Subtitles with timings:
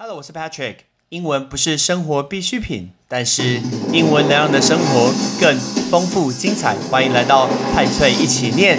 [0.00, 0.76] Hello，我是 Patrick。
[1.08, 3.60] 英文不是生活必需品，但是
[3.92, 5.58] 英文能让你的生活更
[5.90, 6.76] 丰富精彩。
[6.88, 8.78] 欢迎来到派翠一起念。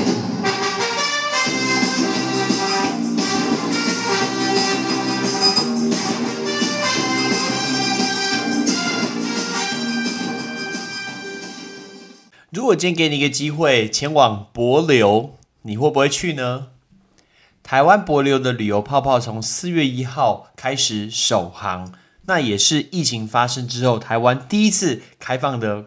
[12.49, 15.31] 如果今天给你一个机会前往帛琉，
[15.63, 16.67] 你会不会去呢？
[17.69, 21.93] 台湾帛琉的旅游泡泡从四月一号开始首航，
[22.25, 25.85] 那也是疫情发生之后台湾第一次开放的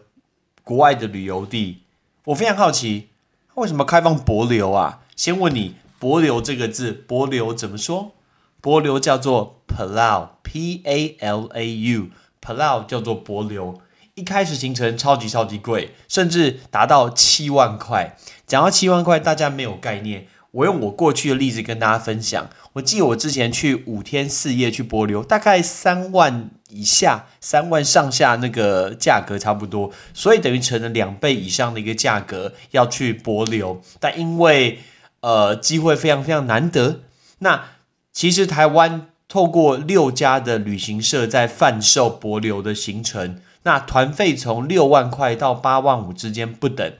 [0.63, 1.83] 国外的旅游地。
[2.27, 3.09] 我非常好奇，
[3.57, 5.01] 为什么开放帛琉啊？
[5.17, 8.13] 先问你，帛琉这个字，博流怎么说？
[8.61, 13.81] 博流叫做 Palau，P A L A U，Palau 叫做博流。
[14.15, 18.17] 一开始行程超级超级贵，甚至达到七万块。
[18.47, 20.29] 讲到七万块，大家没有概念。
[20.53, 22.49] 我用我过去的例子跟大家分享。
[22.75, 33.83] 我记得我之前去五天四夜去波流，大概三万以下、三万上下那个价格差不多，所以等于成了两倍以上的一个价格要去波流。
[34.01, 34.79] 但因为
[35.21, 37.01] 呃机会非常非常难得，
[37.41, 37.65] 那
[38.13, 46.93] 其实台湾透过六家的旅行社在贩售波流的行程，那团费从六万块到八万五之间不等。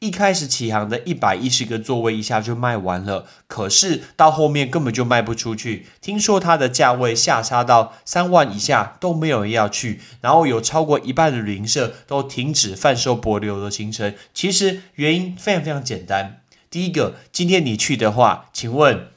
[0.00, 5.86] 一开始起航的一百一十个座位一下就卖完了，可是到后面根本就卖不出去。
[6.00, 14.14] 听说它的价位下杀到三万以下都没有人要去，然后有超过一半的旅行社都停止贩售博流的行程。
[14.32, 19.08] 其实原因非常非常简单，第一个，今天你去的话，请问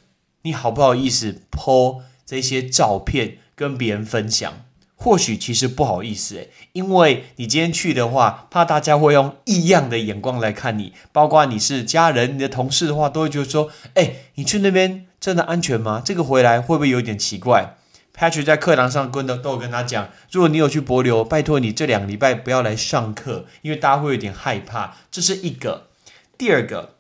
[0.42, 4.66] 你好不好意思 po 这些照片跟别人分享？
[5.04, 16.02] 或许其实不好意思诶，因为你今天去的话，怕大家会用异样的眼光来看你，包括你是家人、你的同事的话，都会觉得说：“哎，你去那边真的安全吗？
[16.06, 17.76] 这个回来会不会有点奇怪
[18.18, 24.96] ？”Patrick 在课堂上跟的都有跟他讲，如果你有去博流，拜托你这两个礼拜不要来上课，因为大家会有点害怕。
[25.12, 25.88] 这是一个，
[26.38, 26.93] 第二个。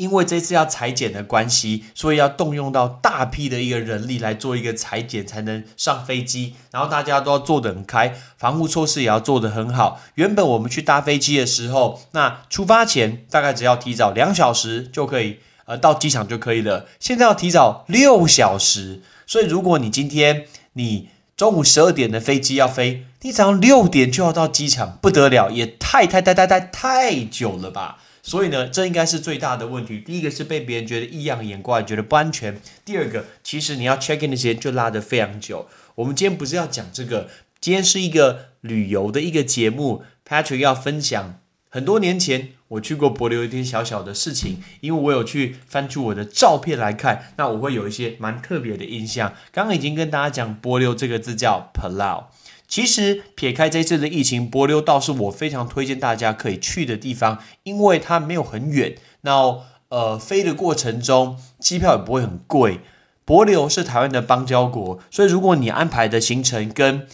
[0.00, 6.54] 因为这次要裁剪的关系，所以要动用到大批的一个人力来做一个裁剪，才能上飞机。
[6.70, 10.00] 然后大家都要做得很开，防护措施也要做得很好。
[10.14, 16.86] 原本我们去搭飞机的时候，那出发前大概只要提早两小时就可以，呃，到机场就可以了。
[16.98, 27.98] 现在要提早六小时，所以如果你今天你中午十二点的飞机要飞，你早上六点就要到机场，不得了，也太太太太太太久了吧？
[28.22, 29.98] 所以呢，这应该是最大的问题。
[29.98, 32.54] 第一个是被别人觉得异样眼光，觉得不安全；
[32.84, 35.68] 第二个，其实你要 check in 的时间就拉得非常久。
[35.96, 37.28] 我们今天不是要讲这个，
[37.60, 40.04] 今天是一个旅游的一个节目。
[40.28, 49.34] Patrick 要分享很多年前我去过柏流一点小小的事情，因为我有去翻出我的照片来看，那我会有一些蛮特别的印象。
[49.50, 52.26] 刚刚已经跟大家讲，柏流这个字叫 Palau。
[52.70, 59.58] 其实撇开这次的疫情，帛琉倒是我非常推荐大家可以去的地方，因为它没有很远，那
[59.88, 62.78] 呃飞的过程中机票也不会很贵。
[63.26, 67.08] 帛琉是台湾的邦交国，所以如果你安排的行程跟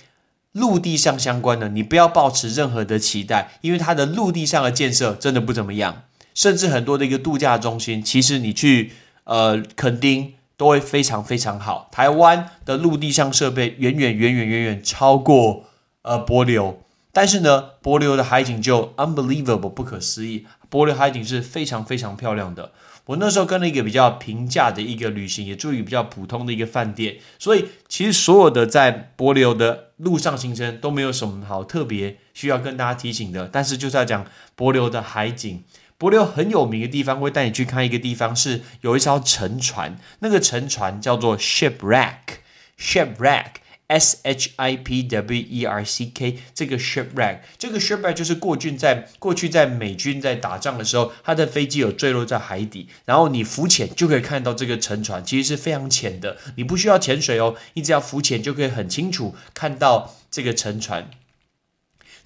[0.53, 6.03] 陆地上相关的，你不要抱持任何的期待，因为它的陆地上的建设真的不怎么样，
[6.35, 8.93] 甚至很多的一个度假中心，其实你去
[9.25, 10.35] 呃垦丁。
[10.57, 11.89] 都会非常非常好。
[11.93, 15.65] 台湾的陆地上设备远远远远远远超过
[16.03, 20.47] 呃柏流，但是呢，柏流的海景就 unbelievable 不可思议。
[20.69, 22.73] 柏流海景是非常非常漂亮的。
[23.05, 33.49] 我那时候跟了一个比较平价的一个旅行，也住于比较普通的一个饭店，所以其实所有的在柏流的路上行程都没有什么好特别需要跟大家提醒的。
[33.49, 35.63] 但是就是要讲柏流的海景。
[35.99, 61.09] 帛琉很有名的地方，会带你去看一个地方，是有一艘沉船，那个沉船叫做 shipwreck，shipwreck，s h i p w e r c k，这个 shipwreck，这个 shipwreck 就是过去在过去在美军在打仗的时候，他的飞机有坠落在海底，然后你浮潜就可以看到这个沉船，其实是非常浅的，你不需要潜水哦，你只要浮潜就可以很清楚看到这个沉船。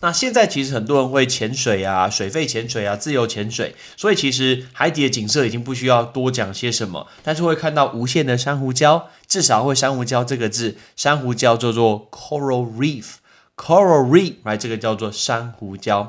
[0.02, 16.08] 那现在其实很多人会潜水啊，水肺潜水啊，自由潜水，所以其实海底的景色已经不需要多讲些什么，但是会看到无限的珊瑚礁，至少会珊瑚礁这个字，珊瑚礁叫做 coral reef，coral reef，来这个叫做珊瑚礁。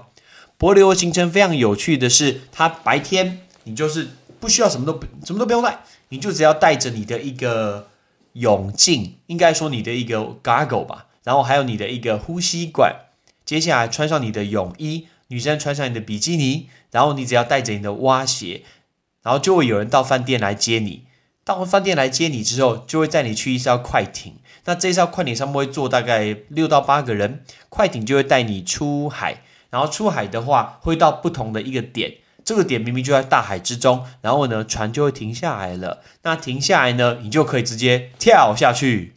[0.57, 7.89] 帛琉行程非常有趣的是，它白天你就是不需要什么都什么都不用带，你就只要带着你的一个
[8.33, 12.95] 泳镜，应该说你的一个 goggle 吧，然后还有你的一个呼吸管。
[13.45, 18.63] 接下来穿上你的泳衣，女生穿上你的比基尼，然后你只要带着你的蛙鞋，
[19.23, 21.05] 然后就会有人到饭店来接你。
[21.43, 24.35] 到饭店来接你之后，就会带你去一艘快艇。
[24.65, 29.41] 那这艘快艇上面会坐大概六到八个人，快艇就会带你出海，
[29.71, 36.03] 然后出海的话会到不同的一个点，这个点明明就在大海之中，然后呢船就会停下来了。
[36.21, 39.13] 那停下来呢，你就可以直接跳下去。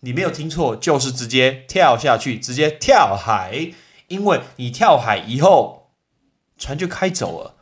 [0.00, 3.72] 你没有听错，就是直接跳下去，直接跳海。
[4.08, 5.90] 因为你跳海以后，
[6.58, 7.54] 船就开走了。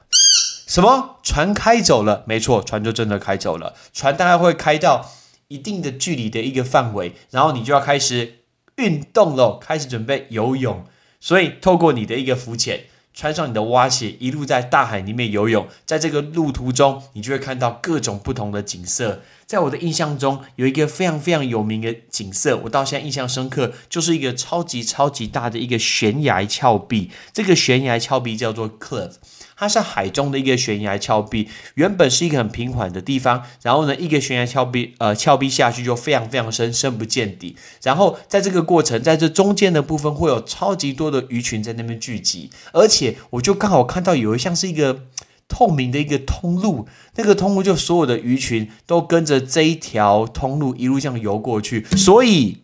[0.66, 1.16] 什么？
[1.22, 2.24] 船开走了？
[2.26, 3.74] 没错，船就真的开走了。
[3.92, 5.10] 船大概会开到
[5.48, 8.40] 一定的距离的一个范围，然后你就要开始
[8.76, 10.84] 运动了，开始准备游泳。
[11.20, 12.84] 所以，透过你的一个浮潜。
[13.14, 19.22] 穿上你的蛙鞋，一路在大海里面游泳，在这个路途中，你就会看到各种不同的景色。
[19.48, 27.10] 在我的印象中，有一个非常非常有名的景色，我到现在印象深刻，就是一个超级超级大的一个悬崖峭壁。
[27.32, 29.12] 这个悬崖峭壁叫做 cliff。
[29.56, 37.56] 它是海中的一个悬崖峭壁，原本是一个很平缓的地方，然后呢，一个悬崖峭壁，呃，峭壁下去就非常非常深，深不见底。
[37.82, 45.06] 然后在这个过程，在这中间的部分会有超级多的鱼群在那边聚集，而且我就刚好看到有一像是一个
[45.48, 46.86] 透明的一个通路，
[47.16, 52.58] 那个通路就所有的鱼群都跟着这一条通路一路这样游过去，所以。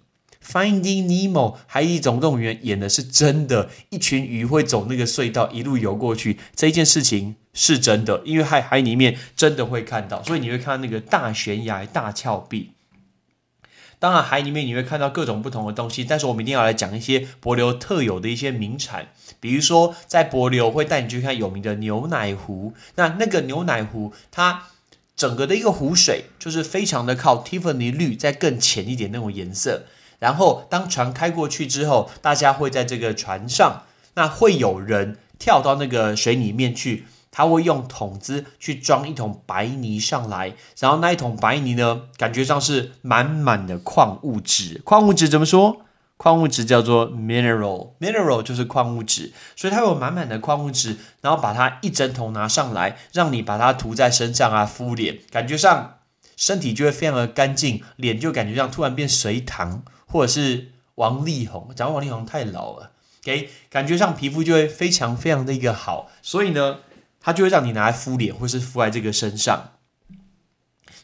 [0.46, 12.73] Finding Nemo，海底总动员演的是真的，一群鱼会走那个隧道一路游过去，这件事情是真的，因为海海里面真的会看到，所以你会看到那个大悬崖、大峭壁。
[14.04, 19.08] 当然，海里面你会看到各种不同的东西，但是我们一定要来讲一些柏流特有的一些名产，
[19.40, 24.64] 比如说在柏流会带你去看有名的牛奶湖，那那个牛奶湖它
[25.16, 29.84] 整个的一个湖水就是非常的靠 Tiffany 绿，再更浅一点那种颜色。
[30.18, 33.84] 然后，当船开过去之后，大家会在这个船上，
[34.16, 44.80] 那会有人跳到那个水里面去，他会用桶子去装一桶白泥上来，然后那一桶白泥呢，感觉上是满满的矿物质。
[44.84, 45.82] 矿物质怎么说？
[46.16, 55.98] 矿物质叫做 mineral，mineral 就是矿物质，所以它有满满的矿物质，然后把它一整桶拿上来，让你把它涂在身上啊，敷脸，感觉上
[56.36, 59.82] 身体就会非常的干净，脸就感觉上突然变水塘。
[60.06, 62.92] 或者是王力宏，讲王力宏太老了，
[63.24, 66.76] 给感觉上皮肤就会非常非常的一个好，所以呢，
[67.24, 69.70] 它就会让你拿来敷脸，或是敷在这个身上。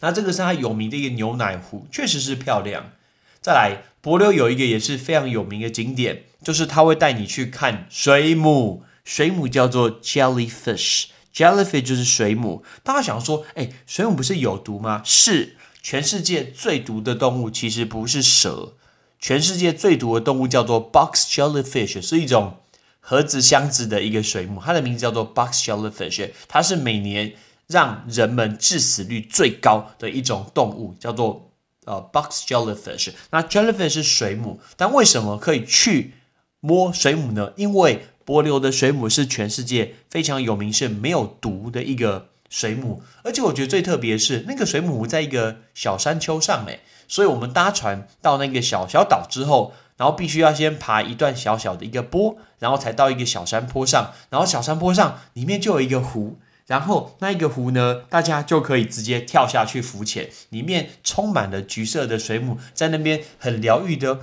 [0.01, 2.93] 那这个是它有名的一个牛奶湖，确实是漂亮。
[3.41, 12.63] 再来，柏流有一个也是非常有名的景点，就是他会带你去看水母，水母叫做 jellyfish，jellyfish 就是水母。
[12.83, 15.01] 大家想说，哎，水母不是有毒吗？
[15.07, 18.75] 是，全世界最毒的动物其实不是蛇。
[19.19, 22.59] 全世界最毒的动物叫做 box jellyfish，是一种
[23.01, 26.31] 盒子箱子的一个水母，它的名字叫做 box jellyfish。
[26.47, 27.33] 它是每年
[27.67, 31.51] 让人们致死率最高的一种动物，叫做
[31.87, 33.13] 呃 box jellyfish。
[33.31, 36.15] 那 jellyfish 是水母，但为什么可以去
[36.61, 37.53] 摸水母呢？
[37.57, 54.15] 因为波流的水母是全世界非常有名是没有毒的一个水母，而且我觉得最特别是那个水母在一个小山丘上，诶，所以我们搭船到那个小小岛之后，然后必须要先爬一段小小的一个坡，然后才到一个小山坡上。
[54.31, 64.21] 然后小山坡上里面就有一个湖，然后那一个湖呢，大家就可以直接跳下去浮潜，里面充满了橘色的水母，在那边很疗愈的。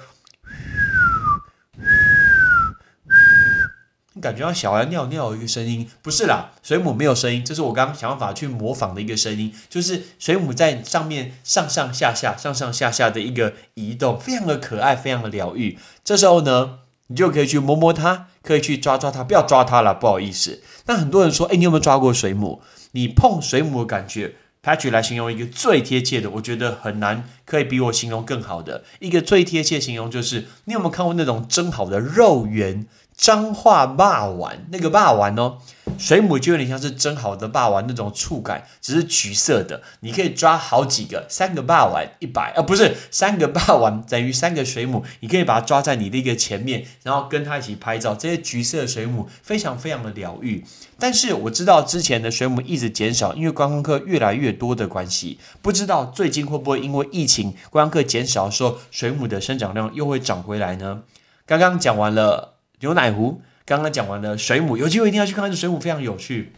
[4.20, 15.78] 感觉到小孩尿尿一个声音，不是啦，水母没有声音，这是我刚刚想办法去模仿的一个声音，就是水母在上面上上下下、上上下下的一个移动，非常的可爱，非常的疗愈。
[16.04, 20.62] 这时候呢，你就可以去摸摸它，可以去抓抓它，不要抓它了，不好意思。
[20.86, 22.62] 那很多人说，哎，你有没有抓过水母？
[22.92, 32.88] 你碰水母的感觉，Patrick 来形容一个最贴切的，我觉得很难可以比我形容更好的一个最贴切形容，就是你有没有看过那种蒸好的肉圆？
[33.18, 35.58] 彰化霸丸那个霸丸哦，
[35.98, 39.82] 水母就有点像是蒸好的霸丸那种触感，只是橘色的。
[40.02, 48.14] 你可以抓好几个，三个霸丸一百，呃，不是三个霸丸等于三个水母，你可以把它抓在你的一个前面，然后跟它一起拍照。
[48.14, 50.64] 这些橘色的水母非常非常的疗愈。
[51.00, 55.40] 但是我知道之前的水母一直减少，因为观光客越来越多的关系。
[55.64, 61.02] 不知道最近会不会因为疫情观光客减少的时候，水母的生长量又会涨回来呢？
[61.48, 62.57] 刚刚讲完了。
[62.80, 66.54] 牛奶湖刚刚讲完了，水母有机会一定要去看看，这水母非常有趣。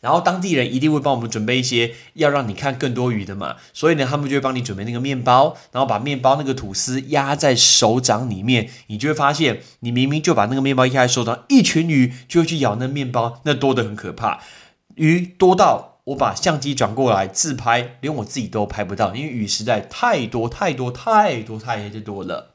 [0.00, 14.40] 然后当地人一定会帮我们准备一些要让你看更多鱼的嘛，所以呢，他们就会帮你准备那个面包，然后把面包那个吐司压在手掌里面，你就会发现，你明明就把那个面包压在手掌，一群鱼就会去咬那面包，那多的很可怕，
[14.94, 15.88] 鱼多到。
[16.04, 22.54] 我把相机转过来自拍，连我自己都拍不到，因为雨实在太多太多太多太多了。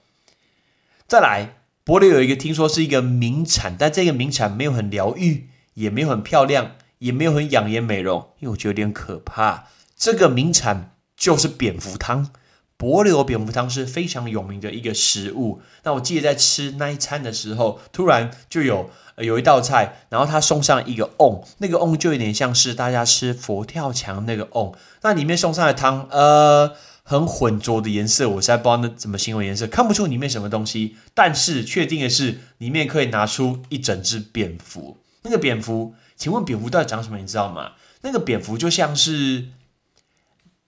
[1.07, 1.53] 再来，
[1.85, 9.67] 柏流有一个听说是一个名产，但这个名产没有很疗愈，也没有很漂亮，也没有很养颜美容，因为我觉得有点可怕。
[9.95, 12.31] 这个名产就是蝙蝠汤。
[12.77, 15.61] 柏流蝙蝠汤是非常有名的一个食物。
[15.83, 24.75] 那我记得在吃那一餐的时候，突然就有有一道菜，然后他送上一个瓮，那个瓮就有点像是大家吃佛跳墙那个瓮。
[25.03, 26.75] 那里面送上的汤，呃，
[27.07, 30.97] 很浑浊的颜色，我实在不知道那怎么形容颜色，看不出里面什么东西。
[31.13, 34.97] 但是确定的是，里面可以拿出一整只蝙蝠。
[35.21, 37.19] 那个蝙蝠，请问蝙蝠到底长什么？
[37.19, 37.73] 你知道吗？
[38.01, 39.49] 那个蝙蝠就像是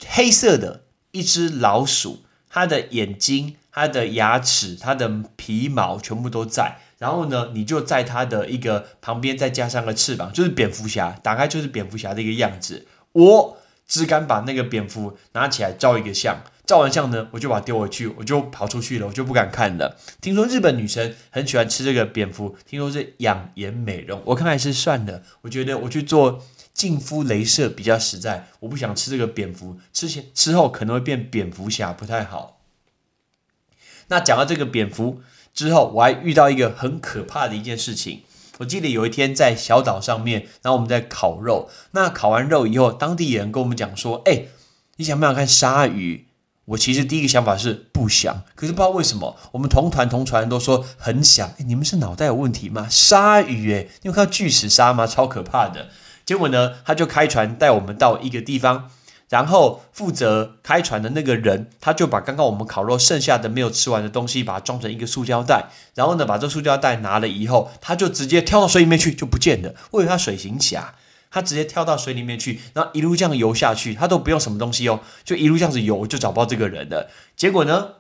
[0.05, 0.83] 黑色的。
[1.11, 6.77] 一只老鼠，它的眼睛、它的牙齿、它的皮毛全部都在。
[6.99, 11.17] 然后呢，你就在它的一个旁边再加上个翅膀，就是蝙蝠侠。
[11.23, 12.85] 打开就是蝙蝠侠的一个样子。
[13.13, 19.97] 我只敢把那个蝙蝠拿起来照一个相，照完相呢，我就把它丢回去，我就跑出去了，我就不敢看了。
[20.21, 24.21] 听说日本女生很喜欢吃这个蝙蝠，听说是养颜美容。
[24.25, 26.43] 我看还是算了，我觉得我去做。
[26.77, 32.61] 净肤镭射比较实在，我不想吃这个蝙蝠，吃前吃后可能会变蝙蝠侠，不太好。
[34.09, 35.23] 那讲到这个蝙蝠
[35.55, 38.21] 之后，我还遇到一个很可怕的一件事情。
[38.59, 41.69] 我记得有一天在小岛上面，然后我们在烤肉。
[41.91, 44.45] 那烤完肉以后，当地人跟我们讲说：“哎，
[44.97, 46.25] 你想不想看鲨鱼？”
[46.65, 51.51] 我其实第一个想法是不想，可是不知道为什么，我们同团同船都说很想。
[51.59, 52.87] 你们是脑袋有问题吗？
[52.89, 55.07] 鲨鱼，哎，你有看到巨齿鲨吗？
[55.07, 55.87] 超可怕的。
[56.25, 58.89] 结果呢，他就开船带我们到一个地方，
[59.29, 69.75] 然后负责开船的那个人，他就把刚刚我们烤肉剩下的没有吃完的东西，把它装成一个塑胶袋，然后呢，把这塑胶袋拿了以后，他就直接跳到水里面去，就不见了。
[69.91, 70.95] 为了他水行侠，
[71.29, 77.09] 他直接跳到水里面去，然后一路这样游下去，他都不用什么东西哦，就一路这样子游，就找不到这个人了。
[77.35, 77.95] 结果呢，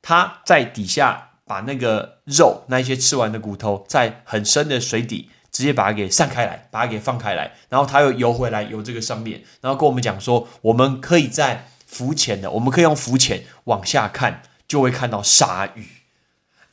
[0.00, 5.28] 他在底下把那个肉，那一些吃完的骨头，在很深的水底。
[5.50, 15.86] 直接把它给散开来，把它给放开来，然后它又游回来，游这个上面，然后跟我们讲说，我们可以在浮潜的，我们可以用浮潜往下看，就会看到鲨鱼。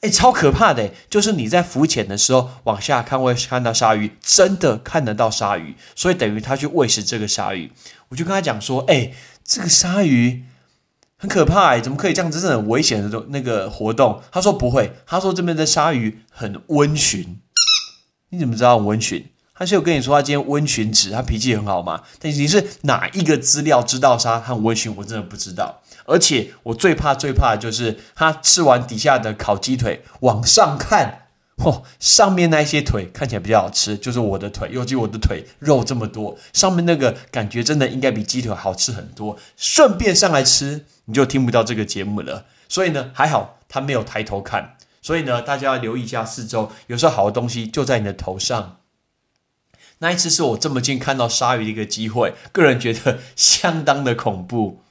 [0.01, 7.72] 哎，超可怕的，就是你在浮潜的时候往下看会看到鲨鱼，真的看得到鲨鱼，所以等于他去喂食这个鲨鱼。
[8.10, 9.12] 我就跟他讲说，哎，
[9.43, 10.43] 这个鲨鱼
[11.17, 12.39] 很可怕，哎，怎么可以这样子？
[12.39, 14.22] 这很危险的那个活动。
[14.31, 17.39] 他说不会，他说这边的鲨鱼很温驯。
[18.29, 19.25] 你怎么知道温驯？
[19.55, 22.03] 他是有跟你说他今天温驯值，他脾气很好吗？
[22.19, 24.96] 但你是哪一个资料知道他很温驯？
[24.98, 25.81] 我真的不知道。
[26.05, 39.38] 而且我最怕最怕的就是他吃完底下的烤鸡腿往上看，嚯，上面那些腿看起来比较好吃，就是我的腿，尤其我的腿肉这么多，上面那个感觉真的应该比鸡腿好吃很多。
[39.55, 42.46] 顺便上来吃，你就听不到这个节目了。
[42.69, 44.76] 所以呢，还好他没有抬头看。
[45.07, 48.81] 所以呢，大家要留意一下四周，有时候好的东西就在你的头上。
[49.99, 54.81] 那一次是我这么近看到鲨鱼的一个机会， 个人觉得相当的恐怖。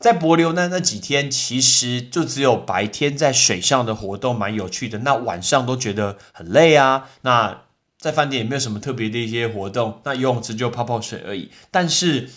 [0.00, 7.08] 在柏流那那几天，其实就只有白天在水上的活动蛮有趣的，那晚上都觉得很累啊。
[7.20, 7.62] 那
[8.00, 11.52] 在饭店也没有什么特别的一些活动，那游泳池就泡泡水而已。
[11.70, 12.28] 但是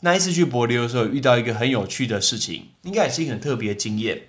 [0.00, 4.22] 那一次去柏流的时候，遇到一个很有趣的事情，应该也是一个很特别的经验。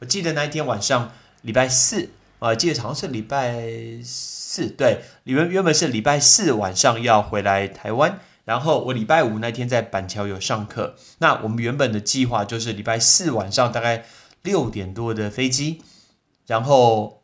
[0.00, 1.14] 我记得那一天晚上。
[1.42, 3.62] 礼拜四啊，记得好像是礼拜
[4.04, 10.94] 四，对，原原本是礼拜四晚上要回来台湾，然后我礼拜五那天在板桥有上课。
[11.18, 14.04] 那我们原本的计划就是礼拜四晚上大概
[14.42, 15.82] 六点多的飞机，
[16.46, 17.22] 然后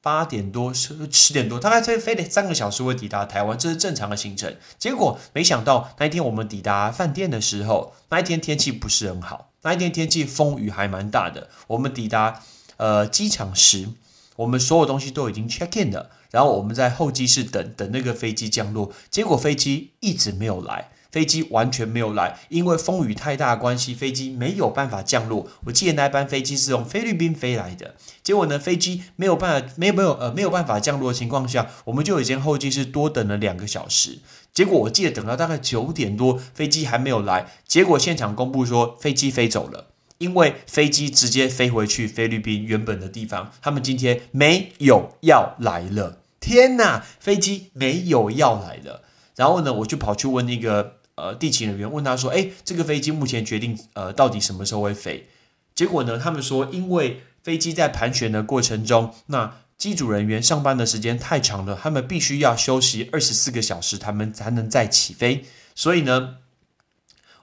[0.00, 4.56] 八点多十十点多，大概飞飞了三个小时会抵达台湾，这是正常的行程。
[4.78, 11.48] 结果没想到那一天我们抵达饭店的时候，那一天天气不是很好，那一天天气风雨还蛮大的。
[11.66, 12.42] 我们抵达。
[12.80, 13.90] 呃，机场时，
[14.36, 25.46] 我们所有东西都已经 check in 了，然后我们在候机室等等那个飞机降落，结果飞机一直没有来，飞机完全没有来，因为风雨太大关系，飞机没有办法降落。
[25.66, 34.20] 我记得那班飞机是从菲律宾飞来的，结果呢，飞机没有办法，没有没有呃没有办法降落的情况下，我们就已经候机室多等了两个小时。
[34.54, 39.88] 结果我记得等到大概九点多，飞机还没有来，结果现场公布说飞机飞走了。
[40.20, 46.18] 因为飞机直接飞回去菲律宾原本的地方，他们今天没有要来了。
[46.38, 49.02] 天哪，飞机没有要来了。
[49.36, 55.28] 然后呢，我就跑去问那个呃地勤人员，问他说：“哎，这个飞机目前决定呃到底什么时候会飞？”
[55.74, 65.46] 结果呢，他们说因为飞机在盘旋的过程中，那机组人员上班的时间太长了，他们必须要休息二十四个小时，他们才能再起飞。
[65.74, 66.36] 所以呢，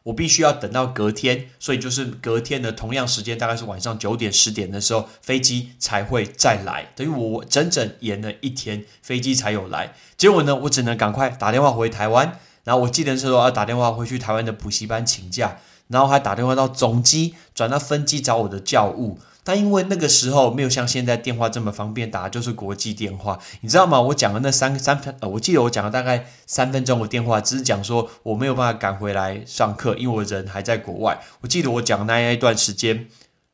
[0.07, 6.93] 我必须要等到隔天，所以就是隔天的同样时间，大概是晚上九点十点的时候，飞机才会再来。
[6.95, 9.93] 等于我整整延了一天，飞机才有来。
[10.15, 12.39] 结果呢，我只能赶快打电话回台湾。
[12.63, 15.57] 然后我记得是说要打电话回去台湾的补习班请假，
[15.89, 19.19] 然后还打电话到总机转到分机找我的教务。
[19.47, 24.01] 但因为那个时候没有像现在电话这么方便打，就是国际电话，你知道吗？
[24.01, 31.21] 我讲的那三三分，呃，我记得我讲了大概三分钟的电话，只是讲说我没有办法赶回来上课，因为我人还在国外。
[31.39, 33.07] 我记得我讲那一段时间，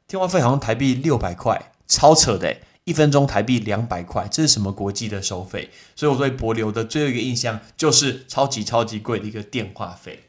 [0.08, 5.70] 电话费好像台币六百块，超扯的，一分钟台币两百块，这是什么国际的收费？
[5.96, 10.24] 所以我对博流的最后一个印象就是超级超级贵的一个电话费。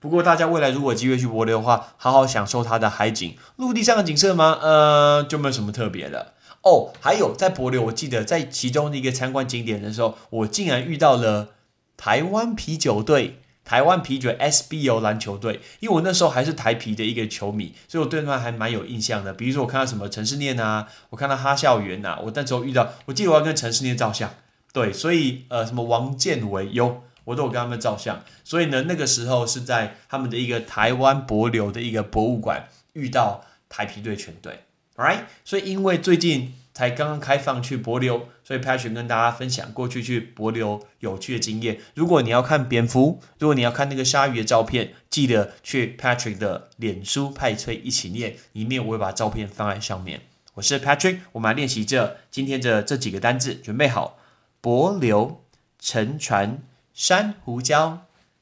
[0.00, 3.36] 不过，大家未来如果机会去柏流的话，好好享受它的海景。
[3.56, 4.56] 陆地上的景色吗？
[4.62, 6.92] 呃，就没有什么特别的哦。
[7.00, 11.48] 还有在柏流，我记得在其中的一个参观景点的时候，我竟然遇到了
[11.96, 15.60] 台湾啤酒队、台湾啤酒 SBO 篮球队。
[15.80, 19.32] 因为我那时候还是台啤的一个球迷，所以我对他还蛮有印象的。
[19.32, 24.30] 比如说，我看到什么陈世念啊，我看到哈校园呐，我那时候遇到，我记得我要跟陈世念照相。
[24.72, 27.02] 对，所以呃，什么王建伟有。
[27.28, 34.64] 我都有跟他们照相，所以呢，那个时候是在他们的一个台湾博流的一个博物馆遇到台皮队全队
[34.96, 35.24] ，right？
[35.44, 41.78] 所以因为最近才刚刚开放去博流，所以 Patrick 跟大家分享过去去博流有趣的经验。
[41.94, 50.22] 如果你要看蝙蝠，如果你要看那个鲨鱼的照片，记得去 Patrick 的脸书派崔一起念，里面我会把照片放在上面。
[50.54, 54.18] 我是 Patrick，我们来练习这今天的这几个单字，准备好，
[54.62, 55.44] 博流
[55.78, 56.62] 沉船。
[56.97, 57.99] 珊瑚礁、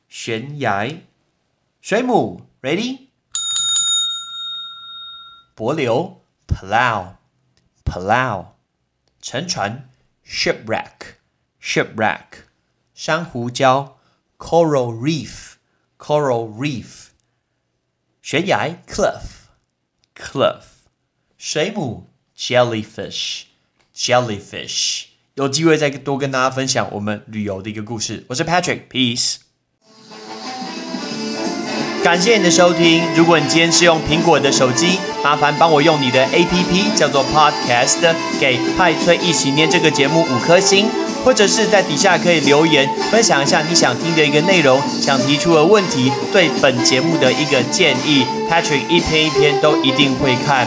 [0.08, 1.02] 悬崖、
[1.82, 3.08] 水母，ready？
[5.56, 8.46] 柏流，plow，plow，
[9.22, 9.90] 沉船，
[10.26, 12.46] shipwreck，shipwreck，
[12.94, 13.94] 珊瑚礁，
[14.38, 17.10] coral reef，coral reef，
[18.22, 20.64] 悬崖，cliff，cliff，
[21.38, 25.08] 水母，jellyfish，jellyfish。
[25.37, 28.25] 有机会再多跟大家分享我们旅游的一个故事。
[28.29, 29.35] 我是 Patrick，Peace。
[32.03, 33.03] 感谢你的收听。
[33.15, 40.87] 如果你今天是用苹果的手机，麻烦帮我用你的 APP 叫做 Podcast，给派崔一起念这个节目五颗星，
[41.23, 50.67] 或者是在底下可以留言分享一下你想听的一个内容，想提出的问题，对本节目的一个建议，Patrick 一篇一篇都一定会看。